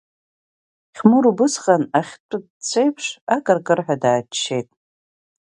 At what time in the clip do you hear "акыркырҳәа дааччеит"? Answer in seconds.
3.35-4.69